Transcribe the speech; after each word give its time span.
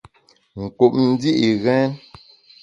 Nkup 0.61 0.93
ndi’ 1.09 1.31
ghèn. 1.63 1.91